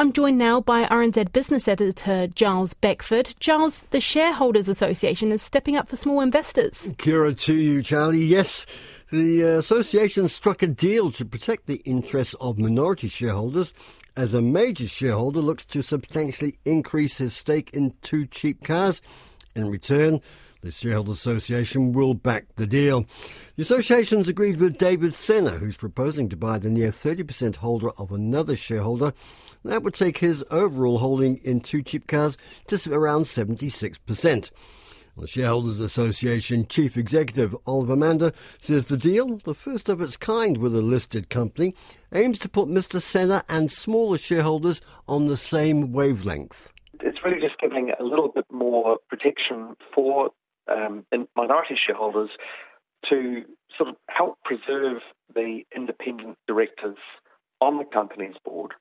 I'm 0.00 0.14
joined 0.14 0.38
now 0.38 0.62
by 0.62 0.86
RNZ 0.86 1.30
business 1.30 1.68
editor 1.68 2.26
Gyles 2.28 2.72
Beckford. 2.72 3.34
Gyles, 3.38 3.84
the 3.90 4.00
Shareholders 4.00 4.66
Association 4.66 5.30
is 5.30 5.42
stepping 5.42 5.76
up 5.76 5.88
for 5.88 5.96
small 5.96 6.22
investors. 6.22 6.88
Kira 6.96 7.38
to 7.40 7.54
you, 7.54 7.82
Charlie. 7.82 8.24
Yes, 8.24 8.64
the 9.12 9.44
uh, 9.44 9.46
association 9.58 10.26
struck 10.28 10.62
a 10.62 10.66
deal 10.66 11.12
to 11.12 11.26
protect 11.26 11.66
the 11.66 11.82
interests 11.84 12.32
of 12.40 12.58
minority 12.58 13.08
shareholders 13.08 13.74
as 14.16 14.32
a 14.32 14.40
major 14.40 14.88
shareholder 14.88 15.42
looks 15.42 15.66
to 15.66 15.82
substantially 15.82 16.58
increase 16.64 17.18
his 17.18 17.36
stake 17.36 17.68
in 17.74 17.92
two 18.00 18.24
cheap 18.24 18.64
cars. 18.64 19.02
In 19.54 19.68
return, 19.68 20.22
the 20.62 20.70
Shareholders 20.70 21.14
Association 21.14 21.92
will 21.92 22.14
back 22.14 22.46
the 22.56 22.66
deal. 22.66 23.06
The 23.56 23.62
association's 23.62 24.28
agreed 24.28 24.60
with 24.60 24.78
David 24.78 25.14
Senna, 25.14 25.52
who's 25.52 25.76
proposing 25.76 26.28
to 26.28 26.36
buy 26.36 26.58
the 26.58 26.70
near 26.70 26.90
30% 26.90 27.56
holder 27.56 27.90
of 27.98 28.12
another 28.12 28.56
shareholder. 28.56 29.12
That 29.64 29.82
would 29.82 29.94
take 29.94 30.18
his 30.18 30.44
overall 30.50 30.98
holding 30.98 31.36
in 31.38 31.60
two 31.60 31.82
cheap 31.82 32.06
cars 32.06 32.36
to 32.68 32.92
around 32.92 33.24
76%. 33.24 34.50
The 35.16 35.26
Shareholders 35.26 35.80
Association 35.80 36.66
Chief 36.66 36.96
Executive 36.96 37.54
Oliver 37.66 37.96
Mander 37.96 38.32
says 38.58 38.86
the 38.86 38.96
deal, 38.96 39.36
the 39.44 39.54
first 39.54 39.90
of 39.90 40.00
its 40.00 40.16
kind 40.16 40.56
with 40.56 40.74
a 40.74 40.80
listed 40.80 41.28
company, 41.28 41.74
aims 42.14 42.38
to 42.38 42.48
put 42.48 42.68
Mr. 42.68 43.02
Senna 43.02 43.44
and 43.48 43.70
smaller 43.70 44.16
shareholders 44.16 44.80
on 45.06 45.26
the 45.26 45.36
same 45.36 45.92
wavelength. 45.92 46.72
It's 47.00 47.18
really 47.22 47.40
just 47.40 47.60
giving 47.60 47.90
a 47.98 48.02
little 48.02 48.28
bit 48.28 48.46
more 48.50 48.98
protection 49.10 49.76
for 49.94 50.30
um, 50.70 51.04
minority 51.36 51.76
shareholders 51.86 52.30
to 53.08 53.42
sort 53.76 53.88
of 53.88 53.96
help 54.08 54.38
preserve 54.44 54.98
the 55.34 55.62
independent 55.74 56.36
directors 56.46 56.98
on 57.60 57.78
the 57.78 57.84
company's 57.84 58.36
board 58.44 58.72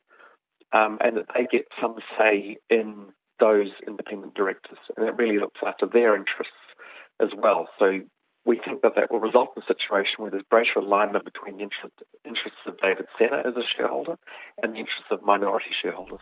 um, 0.73 0.97
and 1.01 1.17
that 1.17 1.25
they 1.33 1.47
get 1.51 1.65
some 1.81 1.95
say 2.17 2.57
in 2.69 3.07
those 3.39 3.69
independent 3.87 4.35
directors. 4.35 4.77
And 4.97 5.07
it 5.07 5.15
really 5.17 5.39
looks 5.39 5.59
after 5.65 5.85
their 5.85 6.15
interests 6.15 6.53
as 7.21 7.29
well. 7.37 7.69
So 7.77 8.01
we 8.45 8.59
think 8.63 8.81
that 8.81 8.95
that 8.95 9.11
will 9.11 9.19
result 9.19 9.49
in 9.55 9.63
a 9.63 9.65
situation 9.65 10.15
where 10.17 10.31
there's 10.31 10.43
greater 10.49 10.79
alignment 10.79 11.25
between 11.25 11.57
the 11.57 11.63
interests 11.63 12.61
of 12.65 12.77
David 12.81 13.05
Senna 13.17 13.43
as 13.45 13.55
a 13.55 13.63
shareholder 13.77 14.17
and 14.61 14.73
the 14.73 14.79
interests 14.79 15.11
of 15.11 15.23
minority 15.23 15.71
shareholders. 15.81 16.21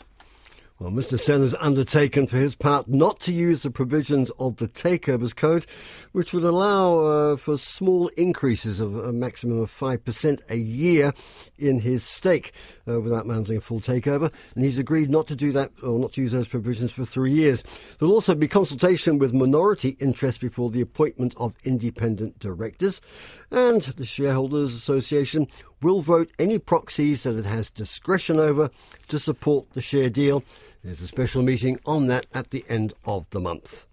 Well, 0.79 0.91
Mr. 0.91 1.17
Sen 1.17 1.41
has 1.41 1.55
undertaken 1.59 2.27
for 2.27 2.37
his 2.37 2.53
part 2.53 2.87
not 2.87 3.19
to 3.21 3.33
use 3.33 3.63
the 3.63 3.71
provisions 3.71 4.29
of 4.37 4.57
the 4.57 4.67
Takeovers 4.67 5.35
Code, 5.35 5.65
which 6.11 6.33
would 6.33 6.43
allow 6.43 6.99
uh, 6.99 7.35
for 7.35 7.57
small 7.57 8.09
increases 8.09 8.79
of 8.79 8.95
a 8.95 9.11
maximum 9.11 9.59
of 9.59 9.71
5% 9.71 10.41
a 10.51 10.55
year 10.55 11.15
in 11.57 11.79
his 11.79 12.03
stake 12.03 12.51
uh, 12.87 13.01
without 13.01 13.25
managing 13.25 13.57
a 13.57 13.61
full 13.61 13.79
takeover. 13.79 14.31
And 14.53 14.63
he's 14.63 14.77
agreed 14.77 15.09
not 15.09 15.25
to 15.29 15.35
do 15.35 15.51
that 15.53 15.71
or 15.81 15.97
not 15.97 16.13
to 16.13 16.21
use 16.21 16.31
those 16.31 16.47
provisions 16.47 16.91
for 16.91 17.05
three 17.05 17.33
years. 17.33 17.63
There'll 17.97 18.13
also 18.13 18.35
be 18.35 18.47
consultation 18.47 19.17
with 19.17 19.33
minority 19.33 19.97
interests 19.99 20.39
before 20.39 20.69
the 20.69 20.81
appointment 20.81 21.33
of 21.37 21.55
independent 21.63 22.37
directors. 22.37 23.01
And 23.49 23.81
the 23.81 24.05
Shareholders 24.05 24.75
Association 24.75 25.47
will 25.81 26.01
vote 26.01 26.31
any 26.39 26.59
proxies 26.59 27.23
that 27.23 27.37
it 27.37 27.45
has 27.45 27.69
discretion 27.69 28.39
over 28.39 28.69
to 29.07 29.19
support 29.19 29.71
the 29.73 29.81
share 29.81 30.09
deal. 30.09 30.43
There's 30.83 31.01
a 31.01 31.07
special 31.07 31.43
meeting 31.43 31.79
on 31.85 32.07
that 32.07 32.25
at 32.33 32.51
the 32.51 32.65
end 32.69 32.93
of 33.05 33.25
the 33.29 33.39
month. 33.39 33.85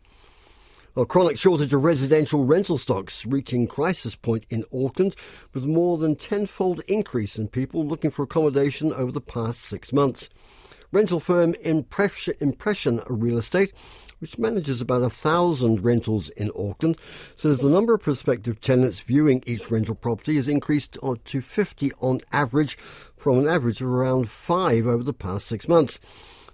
A 0.96 1.04
chronic 1.04 1.36
shortage 1.36 1.72
of 1.72 1.82
residential 1.82 2.44
rental 2.44 2.78
stocks 2.78 3.26
reaching 3.26 3.66
crisis 3.66 4.14
point 4.14 4.46
in 4.48 4.64
Auckland, 4.72 5.16
with 5.52 5.64
more 5.64 5.98
than 5.98 6.14
tenfold 6.14 6.82
increase 6.86 7.36
in 7.36 7.48
people 7.48 7.84
looking 7.84 8.12
for 8.12 8.22
accommodation 8.22 8.92
over 8.92 9.10
the 9.10 9.20
past 9.20 9.62
six 9.62 9.92
months. 9.92 10.30
Rental 10.94 11.18
firm 11.18 11.56
Impression 11.60 13.00
Real 13.08 13.38
Estate 13.38 13.72
which 14.20 14.38
manages 14.38 14.80
about 14.80 15.02
a 15.02 15.10
thousand 15.10 15.84
rentals 15.84 16.28
in 16.30 16.50
Auckland, 16.56 16.96
says 17.36 17.58
the 17.58 17.68
number 17.68 17.92
of 17.94 18.00
prospective 18.00 18.58
tenants 18.60 19.00
viewing 19.00 19.42
each 19.44 19.70
rental 19.72 19.96
property 19.96 20.36
has 20.36 20.48
increased 20.48 20.96
uh, 21.02 21.16
to 21.24 21.42
50 21.42 21.90
on 22.00 22.20
average 22.32 22.78
from 23.16 23.40
an 23.40 23.48
average 23.48 23.82
of 23.82 23.88
around 23.88 24.30
five 24.30 24.86
over 24.86 25.02
the 25.02 25.12
past 25.12 25.46
six 25.46 25.68
months. 25.68 25.98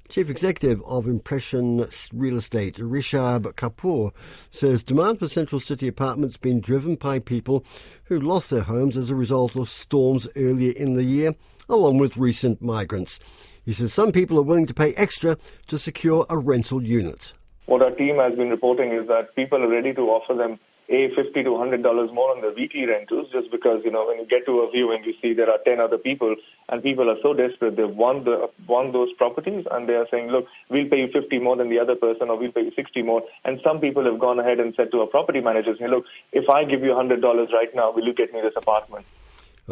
Chief 0.08 0.28
Executive 0.28 0.82
of 0.84 1.06
Impression 1.06 1.86
Real 2.12 2.38
Estate, 2.38 2.76
Rishab 2.78 3.44
Kapoor, 3.54 4.10
says 4.50 4.82
demand 4.82 5.20
for 5.20 5.28
Central 5.28 5.60
City 5.60 5.86
apartments 5.86 6.38
been 6.38 6.60
driven 6.60 6.96
by 6.96 7.20
people 7.20 7.64
who 8.04 8.18
lost 8.18 8.50
their 8.50 8.62
homes 8.62 8.96
as 8.96 9.10
a 9.10 9.14
result 9.14 9.54
of 9.54 9.68
storms 9.68 10.26
earlier 10.34 10.72
in 10.72 10.94
the 10.94 11.04
year, 11.04 11.36
along 11.68 11.98
with 11.98 12.16
recent 12.16 12.60
migrants. 12.60 13.20
He 13.64 13.72
says 13.72 13.92
some 13.92 14.12
people 14.12 14.38
are 14.38 14.42
willing 14.42 14.66
to 14.66 14.74
pay 14.74 14.94
extra 14.94 15.36
to 15.68 15.78
secure 15.78 16.26
a 16.30 16.38
rental 16.38 16.82
unit. 16.82 17.32
What 17.66 17.82
our 17.82 17.90
team 17.90 18.16
has 18.16 18.34
been 18.34 18.50
reporting 18.50 18.92
is 18.92 19.06
that 19.08 19.34
people 19.36 19.62
are 19.62 19.68
ready 19.68 19.92
to 19.94 20.02
offer 20.02 20.34
them 20.34 20.58
a 20.88 21.08
fifty 21.14 21.44
to 21.44 21.56
hundred 21.56 21.84
dollars 21.84 22.10
more 22.12 22.34
on 22.34 22.40
the 22.40 22.52
weekly 22.56 22.84
rentals 22.84 23.28
just 23.30 23.50
because 23.52 23.80
you 23.84 23.92
know 23.92 24.06
when 24.06 24.18
you 24.18 24.26
get 24.26 24.44
to 24.46 24.60
a 24.60 24.70
view 24.70 24.90
and 24.90 25.04
you 25.04 25.14
see 25.22 25.32
there 25.32 25.48
are 25.48 25.58
ten 25.64 25.78
other 25.78 25.98
people 25.98 26.34
and 26.68 26.82
people 26.82 27.08
are 27.08 27.16
so 27.22 27.32
desperate 27.32 27.76
they 27.76 27.84
want 27.84 28.24
the 28.24 28.50
want 28.66 28.92
those 28.92 29.12
properties 29.12 29.64
and 29.70 29.88
they 29.88 29.94
are 29.94 30.08
saying 30.10 30.28
look 30.28 30.46
we'll 30.68 30.88
pay 30.88 30.98
you 30.98 31.08
fifty 31.12 31.38
more 31.38 31.56
than 31.56 31.70
the 31.70 31.78
other 31.78 31.94
person 31.94 32.28
or 32.28 32.36
we'll 32.36 32.50
pay 32.50 32.62
you 32.62 32.72
sixty 32.74 33.02
more. 33.02 33.22
And 33.44 33.60
some 33.62 33.78
people 33.78 34.04
have 34.04 34.18
gone 34.18 34.40
ahead 34.40 34.58
and 34.58 34.74
said 34.74 34.90
to 34.90 35.02
our 35.02 35.06
property 35.06 35.40
managers 35.40 35.78
hey 35.78 35.86
look 35.86 36.06
if 36.32 36.50
I 36.50 36.64
give 36.64 36.82
you 36.82 36.92
hundred 36.94 37.20
dollars 37.20 37.50
right 37.52 37.72
now 37.72 37.92
will 37.92 38.04
you 38.04 38.14
get 38.14 38.32
me 38.32 38.40
this 38.40 38.56
apartment 38.56 39.06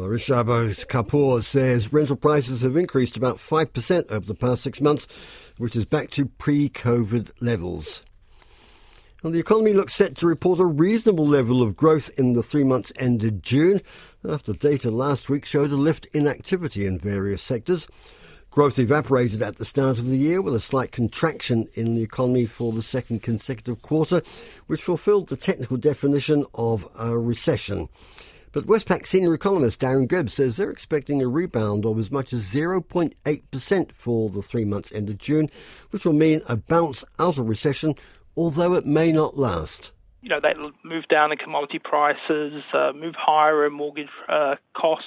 Rishabh 0.02 0.86
Kapoor 0.86 1.42
says 1.42 1.92
rental 1.92 2.14
prices 2.16 2.62
have 2.62 2.76
increased 2.76 3.16
about 3.16 3.38
5% 3.38 4.10
over 4.10 4.26
the 4.26 4.34
past 4.34 4.62
six 4.62 4.80
months, 4.80 5.08
which 5.56 5.74
is 5.74 5.84
back 5.84 6.10
to 6.10 6.26
pre 6.26 6.68
COVID 6.68 7.30
levels. 7.40 8.02
Well, 9.22 9.32
the 9.32 9.40
economy 9.40 9.72
looks 9.72 9.94
set 9.94 10.14
to 10.16 10.28
report 10.28 10.60
a 10.60 10.64
reasonable 10.64 11.26
level 11.26 11.62
of 11.62 11.76
growth 11.76 12.10
in 12.16 12.34
the 12.34 12.42
three 12.42 12.62
months 12.62 12.92
ended 12.96 13.42
June, 13.42 13.80
after 14.28 14.52
data 14.52 14.90
last 14.92 15.28
week 15.28 15.44
showed 15.44 15.72
a 15.72 15.76
lift 15.76 16.06
in 16.12 16.28
activity 16.28 16.86
in 16.86 17.00
various 17.00 17.42
sectors. 17.42 17.88
Growth 18.50 18.78
evaporated 18.78 19.42
at 19.42 19.56
the 19.56 19.64
start 19.64 19.98
of 19.98 20.06
the 20.06 20.16
year 20.16 20.40
with 20.40 20.54
a 20.54 20.60
slight 20.60 20.92
contraction 20.92 21.68
in 21.74 21.96
the 21.96 22.02
economy 22.02 22.46
for 22.46 22.72
the 22.72 22.82
second 22.82 23.22
consecutive 23.22 23.82
quarter, 23.82 24.22
which 24.68 24.82
fulfilled 24.82 25.28
the 25.28 25.36
technical 25.36 25.76
definition 25.76 26.46
of 26.54 26.88
a 26.96 27.18
recession. 27.18 27.88
But 28.52 28.66
Westpac 28.66 29.06
senior 29.06 29.34
economist 29.34 29.80
Darren 29.80 30.08
Gibbs 30.08 30.34
says 30.34 30.56
they're 30.56 30.70
expecting 30.70 31.22
a 31.22 31.28
rebound 31.28 31.84
of 31.84 31.98
as 31.98 32.10
much 32.10 32.32
as 32.32 32.42
0.8% 32.42 33.92
for 33.92 34.30
the 34.30 34.42
three 34.42 34.64
months 34.64 34.92
ended 34.92 35.18
June, 35.18 35.50
which 35.90 36.04
will 36.04 36.12
mean 36.12 36.42
a 36.46 36.56
bounce 36.56 37.04
out 37.18 37.38
of 37.38 37.48
recession, 37.48 37.94
although 38.36 38.74
it 38.74 38.86
may 38.86 39.12
not 39.12 39.38
last 39.38 39.92
you 40.20 40.28
know, 40.28 40.40
they 40.42 40.54
move 40.84 41.04
down 41.08 41.30
in 41.32 41.38
commodity 41.38 41.78
prices, 41.78 42.62
uh, 42.74 42.92
move 42.92 43.14
higher 43.16 43.66
in 43.66 43.72
mortgage 43.72 44.08
uh, 44.28 44.56
costs. 44.76 45.06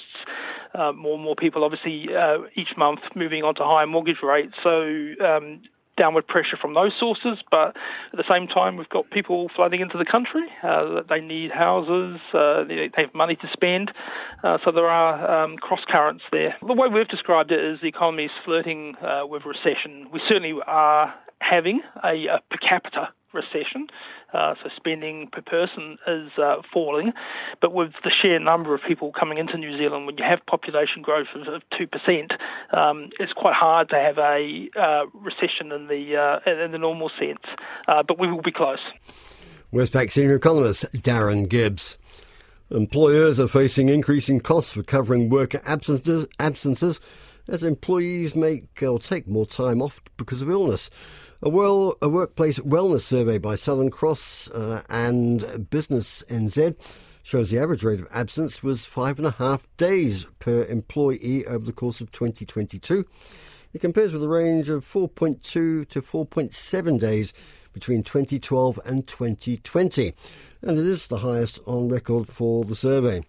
Uh, 0.74 0.90
more 0.90 1.14
and 1.14 1.22
more 1.22 1.36
people, 1.36 1.64
obviously, 1.64 2.06
uh, 2.16 2.38
each 2.56 2.74
month 2.78 3.00
moving 3.14 3.42
on 3.42 3.54
to 3.54 3.62
higher 3.62 3.86
mortgage 3.86 4.22
rates. 4.22 4.54
So 4.62 4.70
um, 5.22 5.60
downward 5.96 6.26
pressure 6.26 6.56
from 6.60 6.74
those 6.74 6.92
sources, 6.98 7.38
but 7.50 7.76
at 8.12 8.16
the 8.16 8.24
same 8.28 8.46
time, 8.46 8.76
we've 8.76 8.88
got 8.88 9.10
people 9.10 9.50
flooding 9.54 9.80
into 9.80 9.98
the 9.98 10.04
country. 10.04 10.42
Uh, 10.62 11.02
they 11.08 11.20
need 11.20 11.50
houses, 11.50 12.20
uh, 12.34 12.64
they, 12.64 12.90
have 12.96 13.14
money 13.14 13.36
to 13.36 13.48
spend, 13.52 13.90
uh, 14.42 14.58
so 14.64 14.72
there 14.72 14.88
are 14.88 15.44
um, 15.44 15.56
cross 15.56 15.80
currents 15.88 16.24
there. 16.32 16.54
The 16.66 16.74
way 16.74 16.88
we've 16.88 17.08
described 17.08 17.52
it 17.52 17.60
is 17.60 17.80
the 17.80 17.88
economy 17.88 18.24
is 18.24 18.30
flirting 18.44 18.94
uh, 19.02 19.26
with 19.26 19.42
recession. 19.44 20.08
We 20.12 20.20
certainly 20.28 20.54
are 20.66 21.14
having 21.42 21.80
a, 22.02 22.26
a 22.26 22.40
per 22.50 22.58
capita 22.58 23.08
recession. 23.32 23.88
Uh, 24.32 24.54
so 24.62 24.70
spending 24.76 25.28
per 25.30 25.42
person 25.42 25.98
is 26.06 26.30
uh, 26.38 26.56
falling, 26.72 27.12
but 27.60 27.74
with 27.74 27.92
the 28.02 28.10
sheer 28.10 28.38
number 28.38 28.74
of 28.74 28.80
people 28.88 29.12
coming 29.18 29.36
into 29.36 29.58
New 29.58 29.76
Zealand, 29.76 30.06
when 30.06 30.16
you 30.16 30.24
have 30.24 30.38
population 30.46 31.02
growth 31.02 31.26
of 31.34 31.62
two 31.76 31.86
percent, 31.86 32.32
um, 32.72 33.10
it's 33.18 33.32
quite 33.34 33.54
hard 33.54 33.90
to 33.90 33.96
have 33.96 34.16
a 34.16 34.70
uh, 34.78 35.04
recession 35.12 35.70
in 35.70 35.86
the 35.88 36.16
uh, 36.16 36.64
in 36.64 36.72
the 36.72 36.78
normal 36.78 37.10
sense. 37.18 37.44
Uh, 37.88 38.02
but 38.06 38.18
we 38.18 38.30
will 38.30 38.40
be 38.40 38.52
close. 38.52 38.80
Westpac 39.72 40.10
senior 40.12 40.36
economist 40.36 40.90
Darren 40.92 41.48
Gibbs. 41.48 41.98
Employers 42.70 43.38
are 43.38 43.48
facing 43.48 43.90
increasing 43.90 44.40
costs 44.40 44.72
for 44.72 44.82
covering 44.82 45.28
worker 45.28 45.60
absences, 45.66 46.26
absences 46.38 47.00
as 47.48 47.62
employees 47.62 48.34
make 48.34 48.82
or 48.82 48.98
take 48.98 49.28
more 49.28 49.44
time 49.44 49.82
off 49.82 50.00
because 50.16 50.40
of 50.40 50.48
illness. 50.48 50.88
A, 51.44 51.48
well, 51.48 51.96
a 52.00 52.08
workplace 52.08 52.60
wellness 52.60 53.00
survey 53.00 53.36
by 53.36 53.56
Southern 53.56 53.90
Cross 53.90 54.48
uh, 54.50 54.82
and 54.88 55.68
Business 55.70 56.22
NZ 56.28 56.76
shows 57.24 57.50
the 57.50 57.58
average 57.58 57.82
rate 57.82 57.98
of 57.98 58.06
absence 58.12 58.62
was 58.62 58.84
five 58.84 59.18
and 59.18 59.26
a 59.26 59.32
half 59.32 59.66
days 59.76 60.24
per 60.38 60.62
employee 60.66 61.44
over 61.46 61.66
the 61.66 61.72
course 61.72 62.00
of 62.00 62.12
2022. 62.12 63.04
It 63.74 63.80
compares 63.80 64.12
with 64.12 64.22
a 64.22 64.28
range 64.28 64.68
of 64.68 64.84
4.2 64.84 65.42
to 65.42 65.86
4.7 65.88 67.00
days 67.00 67.32
between 67.72 68.04
2012 68.04 68.78
and 68.84 69.08
2020, 69.08 70.14
and 70.62 70.78
it 70.78 70.86
is 70.86 71.08
the 71.08 71.18
highest 71.18 71.58
on 71.66 71.88
record 71.88 72.28
for 72.28 72.62
the 72.62 72.76
survey. 72.76 73.24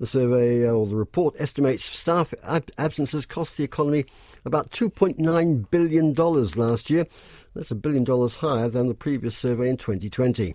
The 0.00 0.06
survey 0.06 0.66
uh, 0.66 0.72
or 0.72 0.86
the 0.86 0.96
report 0.96 1.36
estimates 1.38 1.84
staff 1.84 2.34
ab- 2.42 2.70
absences 2.78 3.26
cost 3.26 3.58
the 3.58 3.64
economy 3.64 4.06
about 4.46 4.70
$2.9 4.70 5.70
billion 5.70 6.14
last 6.14 6.88
year. 6.88 7.06
That's 7.54 7.70
a 7.70 7.74
billion 7.74 8.04
dollars 8.04 8.36
higher 8.36 8.68
than 8.68 8.88
the 8.88 8.94
previous 8.94 9.36
survey 9.36 9.68
in 9.68 9.76
2020. 9.76 10.54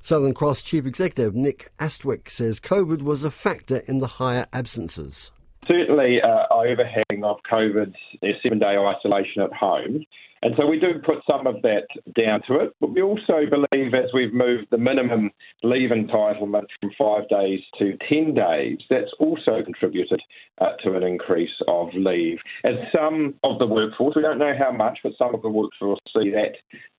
Southern 0.00 0.34
Cross 0.34 0.62
Chief 0.62 0.84
Executive 0.84 1.32
Nick 1.32 1.70
Astwick 1.78 2.28
says 2.28 2.58
COVID 2.58 3.02
was 3.02 3.22
a 3.22 3.30
factor 3.30 3.78
in 3.86 3.98
the 3.98 4.08
higher 4.08 4.46
absences. 4.52 5.30
Certainly, 5.66 6.20
uh, 6.22 6.52
overhang 6.52 7.24
of 7.24 7.38
COVID's 7.50 7.96
seven 8.42 8.58
day 8.58 8.76
isolation 8.76 9.42
at 9.42 9.52
home. 9.52 10.04
And 10.42 10.54
so 10.58 10.66
we 10.66 10.80
do 10.80 10.94
put 11.04 11.18
some 11.24 11.46
of 11.46 11.62
that 11.62 11.86
down 12.16 12.42
to 12.48 12.58
it, 12.58 12.74
but 12.80 12.92
we 12.92 13.00
also 13.00 13.46
believe 13.48 13.94
as 13.94 14.10
we've 14.12 14.34
moved 14.34 14.66
the 14.70 14.78
minimum 14.78 15.30
leave 15.62 15.90
entitlement 15.90 16.64
from 16.80 16.90
five 16.98 17.28
days 17.28 17.60
to 17.78 17.96
10 18.08 18.34
days, 18.34 18.78
that's 18.90 19.12
also 19.20 19.62
contributed 19.64 20.20
uh, 20.60 20.72
to 20.82 20.96
an 20.96 21.04
increase 21.04 21.54
of 21.68 21.90
leave. 21.94 22.38
And 22.64 22.78
some 22.92 23.34
of 23.44 23.60
the 23.60 23.66
workforce, 23.66 24.16
we 24.16 24.22
don't 24.22 24.38
know 24.38 24.54
how 24.58 24.72
much, 24.72 24.98
but 25.04 25.12
some 25.16 25.32
of 25.32 25.42
the 25.42 25.48
workforce 25.48 26.00
see 26.12 26.30
that 26.30 26.56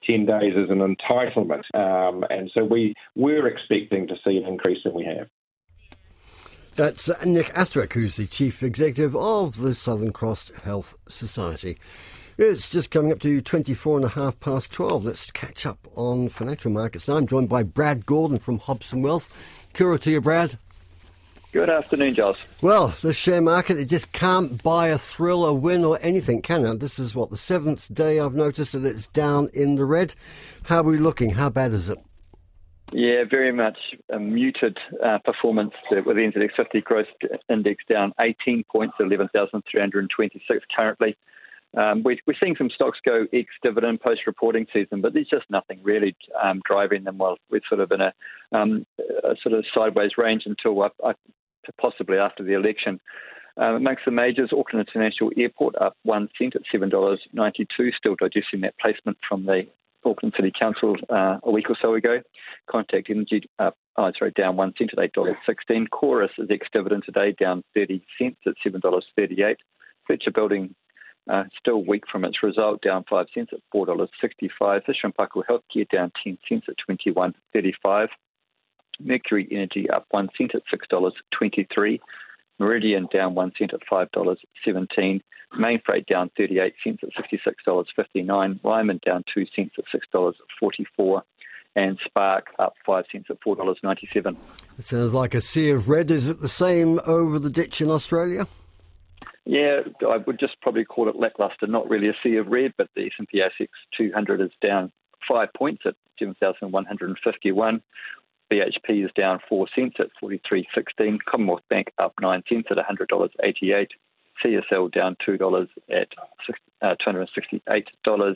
10 0.07 0.25
days 0.25 0.53
as 0.57 0.69
an 0.69 0.79
entitlement. 0.79 1.63
Um, 1.75 2.23
and 2.29 2.49
so 2.53 2.63
we, 2.63 2.93
we're 3.15 3.47
expecting 3.47 4.07
to 4.07 4.15
see 4.25 4.37
an 4.37 4.45
increase, 4.45 4.79
and 4.85 4.93
we 4.93 5.03
have. 5.03 5.27
That's 6.75 7.07
Nick 7.23 7.53
Astwick, 7.53 7.93
who's 7.93 8.15
the 8.15 8.25
Chief 8.25 8.63
Executive 8.63 9.15
of 9.15 9.59
the 9.59 9.75
Southern 9.75 10.11
Cross 10.11 10.51
Health 10.63 10.95
Society. 11.07 11.77
It's 12.39 12.67
just 12.67 12.89
coming 12.89 13.11
up 13.11 13.19
to 13.19 13.41
24 13.41 13.97
and 13.97 14.05
a 14.05 14.09
half 14.09 14.39
past 14.39 14.71
12. 14.71 15.05
Let's 15.05 15.29
catch 15.29 15.67
up 15.67 15.77
on 15.93 16.29
financial 16.29 16.71
markets 16.71 17.07
now. 17.07 17.17
I'm 17.17 17.27
joined 17.27 17.47
by 17.47 17.61
Brad 17.61 18.07
Gordon 18.07 18.39
from 18.39 18.57
Hobson 18.57 19.03
Wealth. 19.03 19.29
Kia 19.73 19.99
to 19.99 20.09
you, 20.09 20.19
Brad. 20.19 20.57
Good 21.51 21.69
afternoon, 21.69 22.15
Gyles. 22.15 22.37
Well, 22.63 22.87
the 22.87 23.13
share 23.13 23.39
market, 23.39 23.77
it 23.77 23.85
just 23.85 24.11
can't 24.11 24.63
buy 24.63 24.87
a 24.87 24.97
thrill, 24.97 25.45
a 25.45 25.53
win, 25.53 25.85
or 25.85 25.99
anything, 26.01 26.41
can 26.41 26.65
it? 26.65 26.79
This 26.79 26.97
is 26.97 27.13
what, 27.13 27.29
the 27.29 27.37
seventh 27.37 27.93
day 27.93 28.19
I've 28.19 28.33
noticed 28.33 28.71
that 28.71 28.83
it's 28.83 29.05
down 29.05 29.51
in 29.53 29.75
the 29.75 29.85
red. 29.85 30.15
How 30.63 30.79
are 30.79 30.83
we 30.83 30.97
looking? 30.97 31.29
How 31.29 31.49
bad 31.49 31.71
is 31.73 31.87
it? 31.87 31.99
Yeah, 32.91 33.23
very 33.29 33.51
much 33.51 33.77
a 34.11 34.19
muted 34.19 34.77
uh, 35.03 35.17
performance 35.19 35.73
with 35.89 36.05
the 36.05 36.11
NZX 36.11 36.55
50 36.55 36.81
Growth 36.81 37.07
Index 37.49 37.83
down 37.89 38.13
18 38.19 38.65
points, 38.71 38.95
11,326 38.99 40.65
currently. 40.75 41.17
Um, 41.75 42.03
we, 42.03 42.19
are 42.27 42.35
seeing 42.39 42.55
some 42.55 42.69
stocks 42.69 42.99
go 43.03 43.25
ex 43.33 43.47
dividend 43.63 44.01
post 44.01 44.21
reporting 44.27 44.67
season, 44.71 45.01
but 45.01 45.13
there's 45.13 45.27
just 45.27 45.49
nothing 45.49 45.79
really 45.81 46.15
um, 46.41 46.61
driving 46.67 47.03
them. 47.03 47.17
Well, 47.17 47.37
we're 47.49 47.61
sort 47.67 47.81
of 47.81 47.91
in 47.91 48.01
a, 48.01 48.13
um, 48.51 48.85
a 48.99 49.35
sort 49.41 49.55
of 49.55 49.65
sideways 49.73 50.11
range 50.17 50.43
until 50.45 50.87
possibly 51.79 52.17
after 52.17 52.43
the 52.43 52.53
election. 52.53 52.99
Um, 53.57 53.75
amongst 53.75 54.05
the 54.05 54.11
majors, 54.11 54.51
Auckland 54.51 54.87
International 54.87 55.31
Airport 55.37 55.75
up 55.79 55.95
one 56.03 56.29
cent 56.37 56.55
at 56.55 56.63
$7.92, 56.73 57.67
still 57.97 58.15
digesting 58.15 58.61
that 58.61 58.77
placement 58.79 59.17
from 59.27 59.45
the 59.45 59.67
Auckland 60.05 60.33
City 60.35 60.51
Council 60.57 60.95
uh, 61.09 61.37
a 61.43 61.51
week 61.51 61.69
or 61.69 61.77
so 61.81 61.93
ago. 61.93 62.21
Contact 62.69 63.09
Energy 63.09 63.49
up, 63.59 63.77
oh, 63.97 64.11
sorry, 64.17 64.31
down 64.31 64.55
one 64.55 64.73
cent 64.77 64.91
at 64.97 65.13
$8.16. 65.13 65.89
Chorus 65.89 66.31
is 66.37 66.49
ex-dividend 66.49 67.03
today, 67.05 67.31
down 67.31 67.63
30 67.73 68.03
cents 68.17 68.37
at 68.45 68.53
$7.38. 68.65 69.55
Fletcher 70.07 70.31
Building 70.31 70.75
uh, 71.29 71.43
still 71.57 71.83
weak 71.83 72.03
from 72.11 72.25
its 72.25 72.43
result, 72.43 72.81
down 72.81 73.05
5 73.09 73.27
cents 73.33 73.51
at 73.53 73.59
$4.65. 73.73 74.85
Fisher 74.85 75.09
& 75.09 75.19
Paykel 75.19 75.43
Healthcare 75.49 75.89
down 75.89 76.11
10 76.23 76.37
cents 76.47 76.65
at 76.67 76.75
21.35. 76.89 78.07
Mercury 78.99 79.47
Energy 79.51 79.89
up 79.89 80.05
1 80.11 80.29
cent 80.37 80.53
at 80.55 80.63
$6.23. 80.73 81.99
Meridian 82.59 83.07
down 83.11 83.35
1 83.35 83.53
cent 83.57 83.73
at 83.73 83.81
$5.17. 83.91 85.21
Mainfreight 85.59 86.07
down 86.07 86.31
38 86.35 86.73
cents 86.83 87.01
at 87.03 87.09
$66.59. 87.31 88.59
Ryman 88.63 88.99
down 89.05 89.23
2 89.33 89.45
cents 89.55 89.73
at 89.77 89.85
$6.44. 90.13 91.21
And 91.75 91.97
Spark 92.05 92.47
up 92.59 92.75
5 92.85 93.05
cents 93.11 93.27
at 93.29 93.39
$4.97. 93.41 94.37
It 94.77 94.83
sounds 94.83 95.13
like 95.13 95.33
a 95.33 95.41
sea 95.41 95.71
of 95.71 95.89
red. 95.89 96.11
Is 96.11 96.29
it 96.29 96.39
the 96.39 96.47
same 96.47 96.99
over 97.05 97.39
the 97.39 97.49
ditch 97.49 97.81
in 97.81 97.89
Australia? 97.89 98.47
Yeah, 99.45 99.81
I 100.07 100.17
would 100.17 100.39
just 100.39 100.59
probably 100.61 100.85
call 100.85 101.09
it 101.09 101.15
lackluster. 101.15 101.67
Not 101.67 101.89
really 101.89 102.07
a 102.07 102.15
sea 102.23 102.37
of 102.37 102.47
red, 102.47 102.73
but 102.77 102.89
the 102.95 103.05
S&P 103.07 103.41
ASX 103.41 103.67
200 103.97 104.41
is 104.41 104.51
down 104.61 104.91
five 105.27 105.49
points 105.55 105.83
at 105.85 105.95
7,151. 106.19 107.81
BHP 108.53 109.05
is 109.05 109.11
down 109.15 109.39
four 109.49 109.67
cents 109.75 109.95
at 109.99 110.07
43.16. 110.21 111.17
Commonwealth 111.25 111.61
Bank 111.69 111.91
up 111.97 112.13
nine 112.21 112.43
cents 112.47 112.67
at 112.69 112.77
$100.88. 112.77 113.87
CSL 114.43 114.91
down 114.91 115.15
two 115.23 115.37
dollars 115.37 115.69
at 115.89 116.09
uh, 116.81 116.95
$268. 117.05 118.35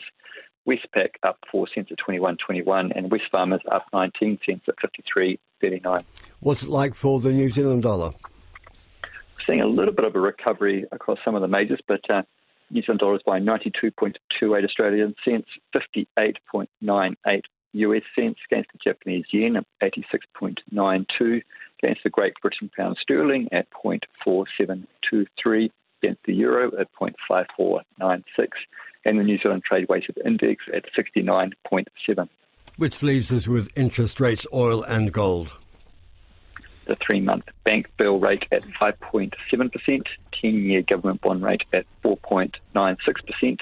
Westpac 0.68 1.10
up 1.24 1.38
four 1.52 1.68
cents 1.74 1.92
at 1.92 1.98
21.21, 1.98 2.92
and 2.96 3.10
Wesfarmers 3.12 3.62
up 3.72 3.86
19 3.94 4.40
cents 4.46 4.64
at 4.68 4.75
53.39. 5.16 6.04
What's 6.40 6.64
it 6.64 6.69
like 6.69 6.94
for 6.94 7.19
the 7.19 7.31
New 7.31 7.50
Zealand 7.50 7.84
dollar? 7.84 8.12
seeing 9.48 9.62
a 9.62 9.66
little 9.66 9.94
bit 9.94 10.06
of 10.06 10.16
a 10.16 10.19
recovery 10.19 10.86
across 10.92 11.18
some 11.24 11.34
of 11.34 11.42
the 11.42 11.48
majors, 11.48 11.80
but 11.88 12.02
uh, 12.10 12.22
New 12.69 12.81
Zealand 12.81 13.00
dollar 13.00 13.16
is 13.16 13.22
by 13.25 13.40
92.28 13.40 14.66
Australian 14.66 15.16
cents, 15.24 15.48
58.98 15.74 17.42
US 17.74 18.04
cents 18.16 18.40
against 18.50 18.72
the 18.72 18.80
Japanese 18.84 19.25
yen 19.31 19.58
at 19.58 19.66
86.92, 19.81 21.42
against 21.81 22.04
the 22.04 22.10
Great 22.10 22.34
Britain 22.42 22.69
pound 22.75 22.98
sterling 23.02 23.50
at 23.52 23.68
0.4723, 23.72 25.72
against 26.02 26.24
the 26.25 26.34
euro 26.34 26.72
at 26.80 26.88
0.5496, 26.94 28.22
and 29.06 29.19
the 29.19 29.24
New 29.24 29.38
Zealand 29.40 29.64
trade 29.64 29.88
weighted 29.90 30.18
index 30.25 30.66
at 30.74 30.86
69.7. 30.98 32.30
Which 32.78 33.02
leaves 33.02 33.31
us 33.31 33.48
with 33.48 33.69
interest 33.75 34.19
rates, 34.19 34.46
oil 34.54 34.84
and 34.84 35.12
gold 35.12 35.54
the 36.88 36.96
three 36.96 37.19
month 37.19 37.46
bank 37.64 37.88
bill 37.98 38.19
rate 38.19 38.46
at 38.52 38.64
5.7%, 38.81 39.31
10 40.42 40.42
year 40.42 40.81
government 40.81 41.22
bond 41.22 41.44
rate 41.44 41.64
at 41.74 41.86
4.96%, 42.04 43.60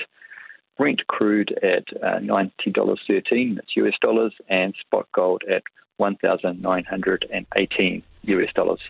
Brent 0.77 1.07
crude 1.07 1.57
at 1.63 1.85
uh, 2.03 2.19
$90.13, 2.19 3.55
that's 3.55 3.77
US 3.77 3.93
dollars, 4.01 4.33
and 4.49 4.75
spot 4.79 5.07
gold 5.13 5.43
at 5.49 5.63
1,918 5.97 8.03
US 8.23 8.53
dollars. 8.53 8.81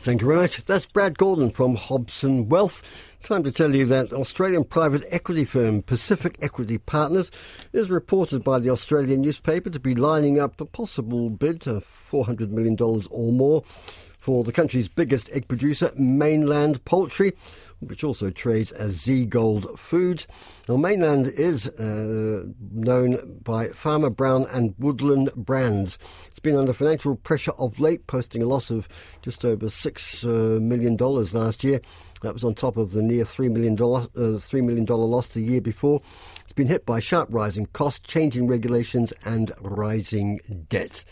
Thank 0.00 0.20
you 0.20 0.28
very 0.28 0.38
much. 0.38 0.64
That's 0.64 0.86
Brad 0.86 1.18
Gordon 1.18 1.50
from 1.50 1.74
Hobson 1.74 2.48
Wealth. 2.48 2.84
Time 3.24 3.42
to 3.42 3.50
tell 3.50 3.74
you 3.74 3.84
that 3.86 4.12
Australian 4.12 4.62
private 4.62 5.02
equity 5.10 5.44
firm 5.44 5.82
Pacific 5.82 6.36
Equity 6.40 6.78
Partners 6.78 7.32
is 7.72 7.90
reported 7.90 8.44
by 8.44 8.60
the 8.60 8.70
Australian 8.70 9.22
newspaper 9.22 9.70
to 9.70 9.80
be 9.80 9.96
lining 9.96 10.38
up 10.38 10.60
a 10.60 10.64
possible 10.64 11.30
bid 11.30 11.66
of 11.66 11.84
$400 11.84 12.50
million 12.50 12.76
or 13.10 13.32
more 13.32 13.64
for 14.18 14.44
the 14.44 14.52
country's 14.52 14.88
biggest 14.88 15.30
egg 15.30 15.48
producer, 15.48 15.92
Mainland 15.96 16.84
Poultry 16.84 17.32
which 17.80 18.04
also 18.04 18.30
trades 18.30 18.72
as 18.72 18.96
Zeagold 18.96 19.78
Foods. 19.78 20.26
Now, 20.68 20.76
Mainland 20.76 21.28
is 21.28 21.68
uh, 21.68 22.44
known 22.72 23.40
by 23.42 23.68
Farmer 23.68 24.10
Brown 24.10 24.46
and 24.50 24.74
Woodland 24.78 25.30
brands. 25.34 25.98
It's 26.28 26.40
been 26.40 26.56
under 26.56 26.72
financial 26.72 27.16
pressure 27.16 27.52
of 27.52 27.78
late, 27.78 28.06
posting 28.06 28.42
a 28.42 28.46
loss 28.46 28.70
of 28.70 28.88
just 29.22 29.44
over 29.44 29.66
$6 29.66 30.24
uh, 30.24 30.60
million 30.60 30.96
last 30.96 31.64
year. 31.64 31.80
That 32.22 32.32
was 32.32 32.44
on 32.44 32.54
top 32.54 32.76
of 32.76 32.90
the 32.90 33.02
near 33.02 33.24
$3 33.24 33.50
million, 33.50 33.74
uh, 33.74 33.76
$3 33.76 34.64
million 34.64 34.84
loss 34.86 35.28
the 35.28 35.40
year 35.40 35.60
before. 35.60 36.02
It's 36.42 36.52
been 36.52 36.66
hit 36.66 36.84
by 36.84 36.98
sharp 36.98 37.28
rising 37.30 37.66
costs, 37.66 38.00
changing 38.00 38.48
regulations, 38.48 39.12
and 39.24 39.52
rising 39.60 40.40
debt. 40.68 41.04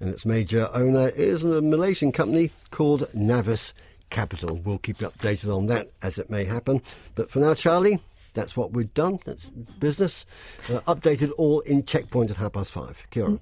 And 0.00 0.08
its 0.08 0.26
major 0.26 0.68
owner 0.72 1.10
is 1.10 1.44
a 1.44 1.60
Malaysian 1.60 2.10
company 2.10 2.50
called 2.70 3.06
Navis 3.14 3.74
capital. 4.10 4.56
We'll 4.56 4.78
keep 4.78 5.00
you 5.00 5.08
updated 5.08 5.54
on 5.56 5.66
that 5.66 5.90
as 6.02 6.18
it 6.18 6.30
may 6.30 6.44
happen. 6.44 6.82
But 7.14 7.30
for 7.30 7.38
now, 7.38 7.54
Charlie, 7.54 8.00
that's 8.34 8.56
what 8.56 8.72
we've 8.72 8.92
done. 8.94 9.18
That's 9.24 9.46
business. 9.46 10.26
Uh, 10.68 10.80
updated 10.80 11.32
all 11.36 11.60
in 11.60 11.84
checkpoint 11.84 12.30
at 12.30 12.36
half 12.36 12.52
past 12.52 12.70
five. 12.70 13.04
Kia 13.10 13.38